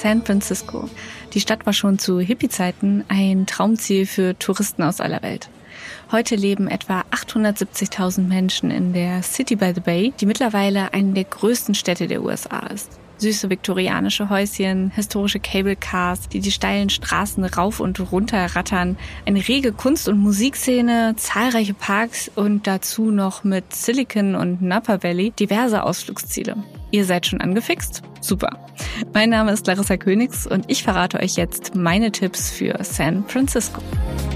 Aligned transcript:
San 0.00 0.22
Francisco. 0.22 0.88
Die 1.34 1.40
Stadt 1.40 1.66
war 1.66 1.72
schon 1.72 1.98
zu 1.98 2.20
Hippie-Zeiten 2.20 3.04
ein 3.08 3.46
Traumziel 3.46 4.06
für 4.06 4.38
Touristen 4.38 4.82
aus 4.82 5.00
aller 5.00 5.22
Welt. 5.22 5.48
Heute 6.10 6.36
leben 6.36 6.68
etwa 6.68 7.04
870.000 7.10 8.22
Menschen 8.22 8.70
in 8.70 8.92
der 8.92 9.22
City 9.22 9.56
by 9.56 9.72
the 9.74 9.80
Bay, 9.80 10.12
die 10.20 10.26
mittlerweile 10.26 10.92
eine 10.92 11.12
der 11.12 11.24
größten 11.24 11.74
Städte 11.74 12.06
der 12.06 12.22
USA 12.22 12.60
ist 12.66 12.98
süße 13.20 13.50
viktorianische 13.50 14.30
Häuschen, 14.30 14.90
historische 14.94 15.40
Cable 15.40 15.76
Cars, 15.76 16.28
die 16.28 16.40
die 16.40 16.50
steilen 16.50 16.90
Straßen 16.90 17.44
rauf 17.44 17.80
und 17.80 18.00
runter 18.12 18.56
rattern, 18.56 18.96
eine 19.26 19.46
rege 19.46 19.72
Kunst- 19.72 20.08
und 20.08 20.18
Musikszene, 20.18 21.14
zahlreiche 21.16 21.74
Parks 21.74 22.30
und 22.34 22.66
dazu 22.66 23.10
noch 23.10 23.44
mit 23.44 23.74
Silicon 23.74 24.34
und 24.34 24.62
Napa 24.62 25.02
Valley 25.02 25.32
diverse 25.32 25.82
Ausflugsziele. 25.82 26.56
Ihr 26.90 27.04
seid 27.04 27.26
schon 27.26 27.40
angefixt? 27.40 28.02
Super. 28.20 28.58
Mein 29.12 29.30
Name 29.30 29.52
ist 29.52 29.66
Larissa 29.66 29.96
Königs 29.96 30.46
und 30.46 30.64
ich 30.68 30.82
verrate 30.82 31.20
euch 31.20 31.36
jetzt 31.36 31.74
meine 31.74 32.10
Tipps 32.10 32.50
für 32.50 32.78
San 32.82 33.24
Francisco. 33.26 33.80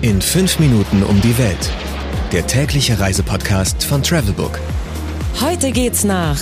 In 0.03 0.23
fünf 0.23 0.59
Minuten 0.59 1.03
um 1.03 1.21
die 1.21 1.37
Welt. 1.39 1.71
Der 2.33 2.47
tägliche 2.47 2.99
Reisepodcast 2.99 3.85
von 3.85 4.03
Travelbook. 4.03 4.59
Heute 5.41 5.73
geht's 5.73 6.05
nach 6.05 6.41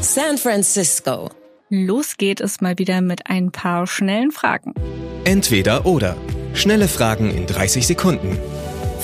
San 0.00 0.38
Francisco. 0.38 1.30
Los 1.68 2.16
geht 2.16 2.40
es 2.40 2.60
mal 2.60 2.78
wieder 2.78 3.00
mit 3.00 3.26
ein 3.26 3.52
paar 3.52 3.86
schnellen 3.86 4.32
Fragen. 4.32 4.74
Entweder 5.24 5.86
oder. 5.86 6.16
Schnelle 6.54 6.88
Fragen 6.88 7.30
in 7.30 7.46
30 7.46 7.86
Sekunden. 7.86 8.38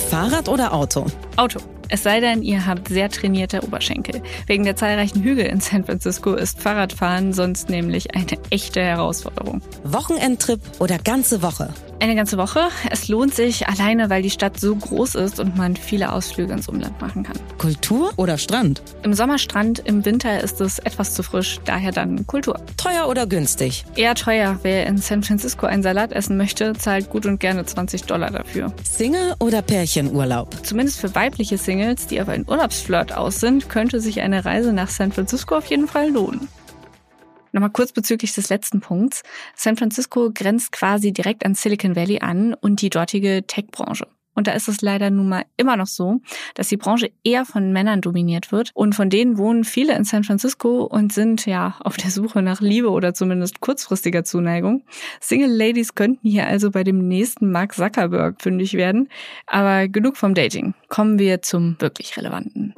Fahrrad 0.09 0.49
oder 0.49 0.73
Auto? 0.73 1.05
Auto. 1.37 1.59
Es 1.89 2.03
sei 2.03 2.19
denn, 2.19 2.41
ihr 2.43 2.65
habt 2.65 2.89
sehr 2.89 3.09
trainierte 3.09 3.63
Oberschenkel. 3.63 4.21
Wegen 4.45 4.63
der 4.63 4.75
zahlreichen 4.75 5.23
Hügel 5.23 5.45
in 5.45 5.59
San 5.59 5.85
Francisco 5.85 6.33
ist 6.33 6.61
Fahrradfahren 6.61 7.33
sonst 7.33 7.69
nämlich 7.69 8.15
eine 8.15 8.25
echte 8.49 8.81
Herausforderung. 8.81 9.61
Wochenendtrip 9.83 10.59
oder 10.79 10.97
ganze 10.99 11.41
Woche? 11.41 11.73
Eine 11.99 12.15
ganze 12.15 12.37
Woche. 12.37 12.67
Es 12.91 13.07
lohnt 13.07 13.33
sich 13.33 13.67
alleine, 13.67 14.11
weil 14.11 14.21
die 14.21 14.29
Stadt 14.29 14.59
so 14.59 14.75
groß 14.75 15.15
ist 15.15 15.39
und 15.39 15.57
man 15.57 15.75
viele 15.75 16.13
Ausflüge 16.13 16.53
ins 16.53 16.67
Umland 16.67 17.01
machen 17.01 17.23
kann. 17.23 17.37
Kultur 17.57 18.11
oder 18.17 18.37
Strand? 18.37 18.83
Im 19.01 19.13
Sommer 19.15 19.39
Strand, 19.39 19.79
im 19.79 20.05
Winter 20.05 20.41
ist 20.41 20.61
es 20.61 20.77
etwas 20.77 21.15
zu 21.15 21.23
frisch, 21.23 21.59
daher 21.65 21.91
dann 21.91 22.27
Kultur. 22.27 22.59
Teuer 22.77 23.07
oder 23.07 23.25
günstig? 23.25 23.83
Eher 23.95 24.13
teuer. 24.13 24.59
Wer 24.61 24.85
in 24.85 24.99
San 24.99 25.23
Francisco 25.23 25.65
einen 25.65 25.81
Salat 25.81 26.11
essen 26.11 26.37
möchte, 26.37 26.73
zahlt 26.73 27.09
gut 27.09 27.25
und 27.25 27.39
gerne 27.39 27.65
20 27.65 28.03
Dollar 28.03 28.29
dafür. 28.29 28.71
Single 28.83 29.33
oder 29.39 29.63
Pärchenurlaub? 29.63 30.55
Zumindest 30.63 30.99
für 30.99 31.15
weibliche 31.15 31.57
Singles, 31.57 31.76
die 32.11 32.19
aber 32.19 32.33
ein 32.33 32.45
Urlaubsflirt 32.47 33.15
aus 33.15 33.39
sind, 33.39 33.69
könnte 33.69 33.99
sich 33.99 34.21
eine 34.21 34.45
Reise 34.45 34.73
nach 34.73 34.89
San 34.89 35.11
Francisco 35.11 35.55
auf 35.55 35.65
jeden 35.65 35.87
Fall 35.87 36.09
lohnen. 36.09 36.47
Nochmal 37.51 37.71
kurz 37.71 37.91
bezüglich 37.91 38.33
des 38.33 38.49
letzten 38.49 38.81
Punkts. 38.81 39.23
San 39.55 39.77
Francisco 39.77 40.31
grenzt 40.33 40.71
quasi 40.71 41.11
direkt 41.11 41.45
an 41.45 41.55
Silicon 41.55 41.95
Valley 41.95 42.19
an 42.19 42.53
und 42.53 42.81
die 42.81 42.89
dortige 42.89 43.43
Tech-Branche. 43.47 44.07
Und 44.37 44.45
da 44.45 44.51
ist 44.51 44.67
es 44.67 44.81
leider 44.81 45.09
nun 45.09 45.29
mal 45.29 45.45
immer 45.57 45.75
noch 45.77 45.87
so, 45.87 46.21
dass 46.53 46.67
die 46.67 46.77
Branche 46.77 47.09
eher 47.23 47.43
von 47.43 47.73
Männern 47.73 48.01
dominiert 48.01 48.51
wird. 48.51 48.69
Und 48.75 48.93
von 48.93 49.09
denen 49.09 49.39
wohnen 49.39 49.63
viele 49.63 49.95
in 49.95 50.03
San 50.03 50.23
Francisco 50.23 50.83
und 50.83 51.11
sind 51.11 51.47
ja 51.47 51.75
auf 51.79 51.97
der 51.97 52.11
Suche 52.11 52.43
nach 52.43 52.61
Liebe 52.61 52.91
oder 52.91 53.15
zumindest 53.15 53.61
kurzfristiger 53.61 54.23
Zuneigung. 54.23 54.83
Single 55.19 55.49
Ladies 55.49 55.95
könnten 55.95 56.27
hier 56.27 56.45
also 56.45 56.69
bei 56.69 56.83
dem 56.83 57.07
nächsten 57.07 57.51
Mark 57.51 57.73
Zuckerberg 57.73 58.39
fündig 58.39 58.73
werden. 58.73 59.09
Aber 59.47 59.87
genug 59.87 60.17
vom 60.17 60.35
Dating. 60.35 60.75
Kommen 60.87 61.17
wir 61.17 61.41
zum 61.41 61.75
wirklich 61.79 62.15
Relevanten. 62.15 62.75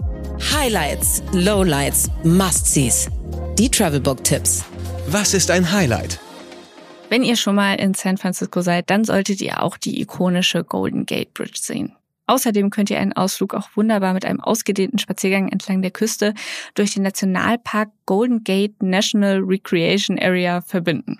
Highlights, 0.53 1.21
Lowlights, 1.33 2.09
Must-Sees. 2.23 3.09
Die 3.57 3.69
Travelbook-Tipps. 3.69 4.63
Was 5.07 5.33
ist 5.33 5.51
ein 5.51 5.69
Highlight? 5.69 6.21
Wenn 7.09 7.23
ihr 7.23 7.35
schon 7.37 7.55
mal 7.55 7.73
in 7.73 7.95
San 7.95 8.17
Francisco 8.17 8.61
seid, 8.61 8.91
dann 8.91 9.03
solltet 9.03 9.41
ihr 9.41 9.63
auch 9.63 9.77
die 9.77 9.99
ikonische 9.99 10.63
Golden 10.63 11.07
Gate 11.07 11.33
Bridge 11.33 11.59
sehen. 11.59 11.95
Außerdem 12.27 12.69
könnt 12.69 12.91
ihr 12.91 12.99
einen 12.99 13.13
Ausflug 13.13 13.55
auch 13.55 13.69
wunderbar 13.73 14.13
mit 14.13 14.25
einem 14.25 14.39
ausgedehnten 14.39 14.99
Spaziergang 14.99 15.49
entlang 15.49 15.81
der 15.81 15.89
Küste 15.89 16.35
durch 16.75 16.93
den 16.93 17.01
Nationalpark 17.01 17.89
Golden 18.05 18.43
Gate 18.43 18.83
National 18.83 19.39
Recreation 19.39 20.19
Area 20.19 20.61
verbinden. 20.61 21.19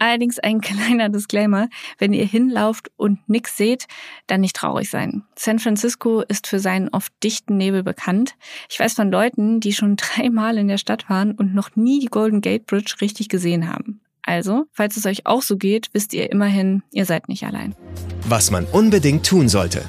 Allerdings 0.00 0.40
ein 0.40 0.60
kleiner 0.60 1.08
Disclaimer, 1.08 1.68
wenn 1.98 2.12
ihr 2.12 2.26
hinlauft 2.26 2.90
und 2.96 3.20
nix 3.28 3.56
seht, 3.56 3.86
dann 4.26 4.40
nicht 4.40 4.56
traurig 4.56 4.90
sein. 4.90 5.22
San 5.36 5.60
Francisco 5.60 6.22
ist 6.22 6.48
für 6.48 6.58
seinen 6.58 6.88
oft 6.88 7.12
dichten 7.22 7.56
Nebel 7.56 7.84
bekannt. 7.84 8.34
Ich 8.68 8.80
weiß 8.80 8.94
von 8.94 9.12
Leuten, 9.12 9.60
die 9.60 9.72
schon 9.72 9.94
dreimal 9.96 10.58
in 10.58 10.66
der 10.66 10.78
Stadt 10.78 11.08
waren 11.08 11.30
und 11.32 11.54
noch 11.54 11.76
nie 11.76 12.00
die 12.00 12.06
Golden 12.06 12.40
Gate 12.40 12.66
Bridge 12.66 12.96
richtig 13.00 13.28
gesehen 13.28 13.72
haben. 13.72 14.00
Also, 14.26 14.64
falls 14.72 14.96
es 14.96 15.06
euch 15.06 15.26
auch 15.26 15.42
so 15.42 15.56
geht, 15.56 15.90
wisst 15.92 16.14
ihr 16.14 16.30
immerhin, 16.32 16.82
ihr 16.92 17.04
seid 17.04 17.28
nicht 17.28 17.44
allein. 17.44 17.74
Was 18.26 18.50
man 18.50 18.64
unbedingt 18.64 19.26
tun 19.26 19.48
sollte. 19.48 19.82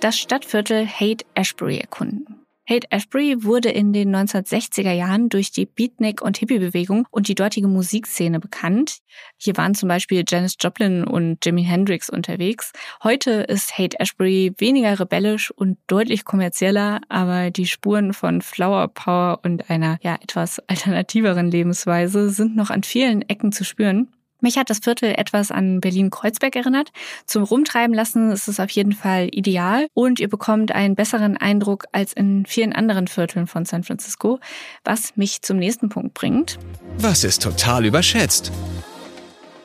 Das 0.00 0.18
Stadtviertel 0.18 0.86
Haight 0.86 1.24
Ashbury 1.34 1.78
erkunden. 1.78 2.41
Haight 2.68 2.86
Ashbury 2.90 3.42
wurde 3.42 3.70
in 3.70 3.92
den 3.92 4.14
1960er 4.14 4.92
Jahren 4.92 5.28
durch 5.28 5.50
die 5.50 5.66
Beatnik- 5.66 6.22
und 6.22 6.38
Hippie-Bewegung 6.38 7.08
und 7.10 7.26
die 7.26 7.34
dortige 7.34 7.66
Musikszene 7.66 8.38
bekannt. 8.38 8.98
Hier 9.36 9.56
waren 9.56 9.74
zum 9.74 9.88
Beispiel 9.88 10.22
Janis 10.26 10.56
Joplin 10.60 11.02
und 11.04 11.44
Jimi 11.44 11.64
Hendrix 11.64 12.08
unterwegs. 12.08 12.72
Heute 13.02 13.30
ist 13.42 13.76
Haight 13.76 13.98
Ashbury 13.98 14.54
weniger 14.58 15.00
rebellisch 15.00 15.50
und 15.50 15.78
deutlich 15.88 16.24
kommerzieller, 16.24 17.00
aber 17.08 17.50
die 17.50 17.66
Spuren 17.66 18.12
von 18.12 18.42
Flower 18.42 18.86
Power 18.88 19.40
und 19.42 19.68
einer 19.68 19.98
ja 20.02 20.14
etwas 20.14 20.60
alternativeren 20.68 21.50
Lebensweise 21.50 22.30
sind 22.30 22.54
noch 22.54 22.70
an 22.70 22.84
vielen 22.84 23.22
Ecken 23.22 23.50
zu 23.50 23.64
spüren. 23.64 24.08
Mich 24.42 24.58
hat 24.58 24.70
das 24.70 24.80
Viertel 24.80 25.14
etwas 25.16 25.52
an 25.52 25.80
Berlin-Kreuzberg 25.80 26.56
erinnert. 26.56 26.90
Zum 27.26 27.44
Rumtreiben 27.44 27.94
lassen 27.94 28.32
ist 28.32 28.48
es 28.48 28.58
auf 28.58 28.70
jeden 28.70 28.92
Fall 28.92 29.28
ideal 29.30 29.86
und 29.94 30.18
ihr 30.18 30.28
bekommt 30.28 30.72
einen 30.72 30.96
besseren 30.96 31.36
Eindruck 31.36 31.84
als 31.92 32.12
in 32.12 32.44
vielen 32.44 32.72
anderen 32.72 33.06
Vierteln 33.06 33.46
von 33.46 33.64
San 33.64 33.84
Francisco, 33.84 34.40
was 34.82 35.16
mich 35.16 35.42
zum 35.42 35.58
nächsten 35.58 35.90
Punkt 35.90 36.14
bringt. 36.14 36.58
Was 36.98 37.22
ist 37.22 37.42
total 37.42 37.86
überschätzt? 37.86 38.50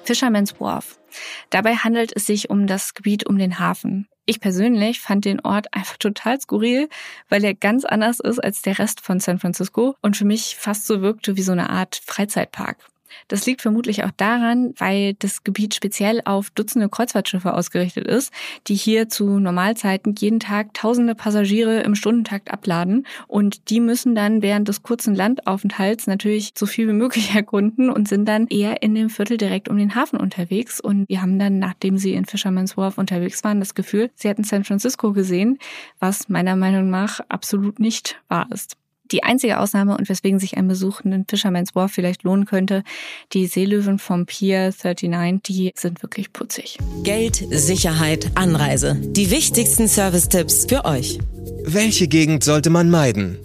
Fisherman's 0.04 0.60
Wharf. 0.60 1.00
Dabei 1.50 1.76
handelt 1.76 2.16
es 2.16 2.28
sich 2.28 2.52
um 2.52 2.68
das 2.68 2.94
Gebiet 2.94 3.26
um 3.26 3.40
den 3.40 3.58
Hafen. 3.58 4.08
Ich 4.28 4.40
persönlich 4.40 5.02
fand 5.02 5.26
den 5.26 5.40
Ort 5.40 5.74
einfach 5.74 5.98
total 5.98 6.40
skurril, 6.40 6.88
weil 7.30 7.44
er 7.44 7.56
ganz 7.56 7.84
anders 7.84 8.20
ist 8.20 8.44
als 8.44 8.62
der 8.62 8.78
Rest 8.78 9.02
von 9.02 9.20
San 9.20 9.40
Francisco 9.40 9.96
und 10.04 10.16
für 10.18 10.26
mich 10.26 10.56
fast 10.56 10.86
so 10.86 11.02
wirkte 11.02 11.36
wie 11.36 11.42
so 11.42 11.52
eine 11.52 11.72
Art 11.72 12.00
Freizeitpark. 12.06 12.78
Das 13.28 13.46
liegt 13.46 13.62
vermutlich 13.62 14.04
auch 14.04 14.12
daran, 14.16 14.74
weil 14.78 15.14
das 15.16 15.44
Gebiet 15.44 15.76
speziell 15.76 16.22
auf 16.26 16.50
Dutzende 16.50 16.90
Kreuzfahrtschiffe 16.90 17.54
ausgerichtet 17.54 18.08
ist, 18.08 18.34
die 18.68 18.76
hier 18.76 19.10
zu 19.10 19.40
Normalzeiten 19.40 20.16
jeden 20.18 20.40
Tag 20.40 20.74
tausende 20.74 21.16
Passagiere 21.16 21.82
im 21.82 21.96
Stundentakt 21.96 22.52
abladen 22.52 23.06
und 23.28 23.70
die 23.70 23.80
müssen 23.80 24.16
dann 24.16 24.42
während 24.42 24.68
des 24.68 24.84
kurzen 24.84 25.16
Landaufenthalts 25.16 26.08
natürlich 26.08 26.52
so 26.58 26.66
viel 26.66 26.88
wie 26.88 26.94
möglich 26.94 27.32
erkunden 27.36 27.90
und 27.90 28.08
sind 28.08 28.26
dann 28.26 28.48
eher 28.48 28.82
in 28.82 28.96
dem 28.96 29.10
Viertel 29.10 29.38
direkt 29.38 29.70
um 29.70 29.78
den 29.78 29.96
Hafen 29.96 30.20
unterwegs 30.20 30.80
und 30.80 31.08
wir 31.10 31.22
haben 31.22 31.40
dann, 31.40 31.60
nachdem 31.60 31.98
sie 31.98 32.14
in 32.14 32.26
Fisherman's 32.26 32.78
Wharf 32.78 32.98
unterwegs 32.98 33.44
waren, 33.44 33.60
das 33.60 33.76
Gefühl, 33.76 34.10
sie 34.16 34.30
hätten 34.30 34.44
San 34.44 34.64
Francisco 34.64 35.14
gesehen, 35.14 35.60
was 36.00 36.30
meiner 36.30 36.56
Meinung 36.56 36.90
nach 36.90 37.20
absolut 37.30 37.80
nicht 37.80 38.22
wahr 38.28 38.48
ist. 38.52 38.78
Die 39.12 39.24
einzige 39.24 39.60
Ausnahme 39.60 39.98
und 39.98 40.10
weswegen 40.10 40.40
sich 40.40 40.58
ein 40.58 40.68
Besuch 40.68 41.02
in 41.02 41.12
den 41.12 41.26
Fisherman's 41.28 41.76
Wharf 41.76 41.92
vielleicht 41.92 42.24
lohnen 42.24 42.46
könnte, 42.46 42.84
die 43.34 43.48
Seelöwen 43.48 44.00
vom 44.00 44.26
Pier 44.26 44.74
39, 44.84 45.42
die 45.44 45.72
sind 45.76 46.02
wirklich 46.02 46.34
putzig. 46.34 46.78
Geld, 47.04 47.44
Sicherheit, 47.52 48.32
Anreise. 48.36 48.96
Die 48.96 49.32
wichtigsten 49.32 49.88
Service-Tipps 49.88 50.66
für 50.68 50.86
euch. 50.86 51.20
Welche 51.64 52.08
Gegend 52.08 52.44
sollte 52.44 52.70
man 52.70 52.90
meiden? 52.90 53.38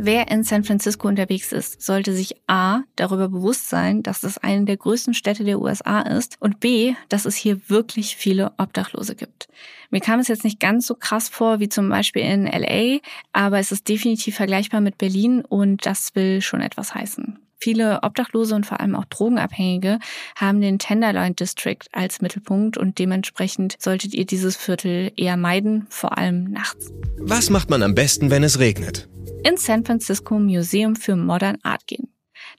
Wer 0.00 0.30
in 0.30 0.44
San 0.44 0.62
Francisco 0.62 1.08
unterwegs 1.08 1.50
ist, 1.50 1.82
sollte 1.82 2.12
sich 2.12 2.36
A 2.46 2.82
darüber 2.94 3.28
bewusst 3.28 3.68
sein, 3.68 4.04
dass 4.04 4.22
es 4.22 4.38
eine 4.38 4.64
der 4.64 4.76
größten 4.76 5.12
Städte 5.12 5.42
der 5.42 5.60
USA 5.60 6.02
ist 6.02 6.36
und 6.38 6.60
B, 6.60 6.94
dass 7.08 7.24
es 7.24 7.34
hier 7.34 7.68
wirklich 7.68 8.14
viele 8.14 8.52
Obdachlose 8.58 9.16
gibt. 9.16 9.48
Mir 9.90 10.00
kam 10.00 10.20
es 10.20 10.28
jetzt 10.28 10.44
nicht 10.44 10.60
ganz 10.60 10.86
so 10.86 10.94
krass 10.94 11.28
vor 11.28 11.58
wie 11.58 11.68
zum 11.68 11.88
Beispiel 11.88 12.22
in 12.22 12.46
LA, 12.46 13.00
aber 13.32 13.58
es 13.58 13.72
ist 13.72 13.88
definitiv 13.88 14.36
vergleichbar 14.36 14.80
mit 14.80 14.98
Berlin 14.98 15.44
und 15.44 15.84
das 15.84 16.14
will 16.14 16.42
schon 16.42 16.60
etwas 16.60 16.94
heißen. 16.94 17.40
Viele 17.56 18.04
Obdachlose 18.04 18.54
und 18.54 18.66
vor 18.66 18.78
allem 18.78 18.94
auch 18.94 19.06
Drogenabhängige 19.06 19.98
haben 20.36 20.60
den 20.60 20.78
Tenderloin 20.78 21.34
District 21.34 21.80
als 21.90 22.20
Mittelpunkt 22.20 22.78
und 22.78 23.00
dementsprechend 23.00 23.74
solltet 23.80 24.14
ihr 24.14 24.26
dieses 24.26 24.56
Viertel 24.56 25.10
eher 25.16 25.36
meiden, 25.36 25.88
vor 25.90 26.16
allem 26.18 26.44
nachts. 26.44 26.92
Was 27.18 27.50
macht 27.50 27.68
man 27.68 27.82
am 27.82 27.96
besten, 27.96 28.30
wenn 28.30 28.44
es 28.44 28.60
regnet? 28.60 29.08
Ins 29.42 29.66
San 29.66 29.84
Francisco 29.84 30.38
Museum 30.38 30.96
für 30.96 31.16
Modern 31.16 31.58
Art 31.62 31.86
gehen. 31.86 32.08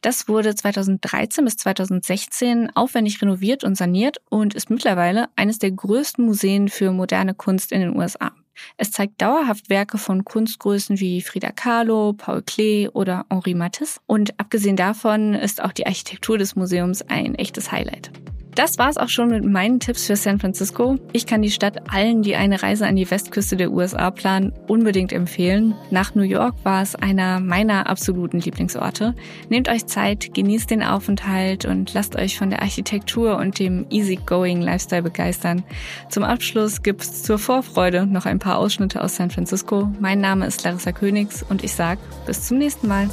Das 0.01 0.27
wurde 0.27 0.55
2013 0.55 1.45
bis 1.45 1.57
2016 1.57 2.71
aufwendig 2.75 3.21
renoviert 3.21 3.63
und 3.63 3.75
saniert 3.75 4.17
und 4.29 4.53
ist 4.53 4.69
mittlerweile 4.69 5.27
eines 5.35 5.59
der 5.59 5.71
größten 5.71 6.25
Museen 6.25 6.69
für 6.69 6.91
moderne 6.91 7.33
Kunst 7.33 7.71
in 7.71 7.81
den 7.81 7.95
USA. 7.95 8.31
Es 8.77 8.91
zeigt 8.91 9.21
dauerhaft 9.21 9.69
Werke 9.69 9.97
von 9.97 10.25
Kunstgrößen 10.25 10.99
wie 10.99 11.21
Frida 11.21 11.51
Kahlo, 11.51 12.13
Paul 12.13 12.41
Klee 12.41 12.89
oder 12.89 13.25
Henri 13.29 13.53
Matisse. 13.53 13.99
Und 14.05 14.37
abgesehen 14.37 14.75
davon 14.75 15.33
ist 15.33 15.63
auch 15.63 15.71
die 15.71 15.85
Architektur 15.85 16.37
des 16.37 16.55
Museums 16.55 17.01
ein 17.03 17.35
echtes 17.35 17.71
Highlight. 17.71 18.11
Das 18.55 18.77
war's 18.77 18.97
auch 18.97 19.09
schon 19.09 19.29
mit 19.29 19.45
meinen 19.45 19.79
Tipps 19.79 20.07
für 20.07 20.15
San 20.15 20.39
Francisco. 20.39 20.97
Ich 21.13 21.25
kann 21.25 21.41
die 21.41 21.51
Stadt 21.51 21.91
allen, 21.93 22.23
die 22.23 22.35
eine 22.35 22.61
Reise 22.61 22.87
an 22.87 22.95
die 22.95 23.09
Westküste 23.09 23.55
der 23.55 23.71
USA 23.71 24.11
planen, 24.11 24.53
unbedingt 24.67 25.13
empfehlen. 25.13 25.75
Nach 25.91 26.15
New 26.15 26.23
York 26.23 26.55
war 26.63 26.81
es 26.81 26.95
einer 26.95 27.39
meiner 27.39 27.87
absoluten 27.87 28.39
Lieblingsorte. 28.39 29.15
Nehmt 29.49 29.69
euch 29.69 29.85
Zeit, 29.85 30.33
genießt 30.33 30.69
den 30.71 30.83
Aufenthalt 30.83 31.65
und 31.65 31.93
lasst 31.93 32.15
euch 32.15 32.37
von 32.37 32.49
der 32.49 32.61
Architektur 32.61 33.37
und 33.37 33.59
dem 33.59 33.85
easygoing 33.89 34.61
Lifestyle 34.61 35.03
begeistern. 35.03 35.63
Zum 36.09 36.23
Abschluss 36.23 36.81
gibt's 36.81 37.23
zur 37.23 37.39
Vorfreude 37.39 38.05
noch 38.05 38.25
ein 38.25 38.39
paar 38.39 38.57
Ausschnitte 38.57 39.01
aus 39.01 39.15
San 39.15 39.29
Francisco. 39.29 39.91
Mein 39.99 40.19
Name 40.19 40.45
ist 40.45 40.63
Larissa 40.63 40.91
Königs 40.91 41.43
und 41.43 41.63
ich 41.63 41.73
sag 41.73 41.99
bis 42.25 42.47
zum 42.47 42.57
nächsten 42.57 42.87
Mal. 42.87 43.09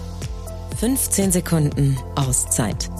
15 0.79 1.33
Sekunden 1.33 1.97
Auszeit 2.17 2.91